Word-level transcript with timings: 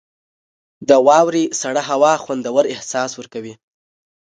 •د 0.89 0.91
واورې 1.07 1.43
سړه 1.61 1.81
هوا 1.89 2.13
خوندور 2.23 2.63
احساس 2.73 3.11
ورکوي. 3.15 3.53